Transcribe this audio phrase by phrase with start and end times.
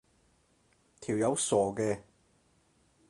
[0.99, 2.01] 條友傻嘅